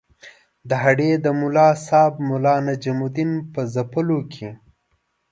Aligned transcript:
د 0.69 0.71
هډې 0.83 1.11
د 1.25 1.27
ملاصاحب 1.41 2.13
ملا 2.29 2.55
نجم 2.67 2.99
الدین 3.07 3.31
په 3.53 3.61
ځپلو 3.73 4.19
کې. 4.33 4.49